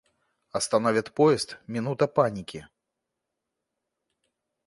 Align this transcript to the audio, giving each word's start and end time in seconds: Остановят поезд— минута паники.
Остановят 0.49 1.13
поезд— 1.13 1.59
минута 1.67 2.07
паники. 2.07 2.67